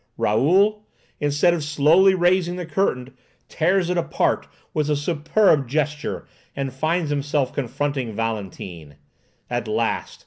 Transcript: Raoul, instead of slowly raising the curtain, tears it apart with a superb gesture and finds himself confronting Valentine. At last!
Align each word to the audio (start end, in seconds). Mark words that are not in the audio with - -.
Raoul, 0.17 0.87
instead 1.19 1.53
of 1.53 1.63
slowly 1.63 2.15
raising 2.15 2.55
the 2.55 2.65
curtain, 2.65 3.13
tears 3.47 3.87
it 3.87 3.99
apart 3.99 4.47
with 4.73 4.89
a 4.89 4.95
superb 4.95 5.67
gesture 5.67 6.25
and 6.55 6.73
finds 6.73 7.11
himself 7.11 7.53
confronting 7.53 8.15
Valentine. 8.15 8.95
At 9.47 9.67
last! 9.67 10.19